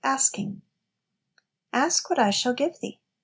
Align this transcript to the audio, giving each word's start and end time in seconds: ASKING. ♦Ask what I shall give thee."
ASKING. 0.03 0.63
♦Ask 1.71 2.09
what 2.09 2.17
I 2.17 2.31
shall 2.31 2.55
give 2.55 2.79
thee." 2.79 2.99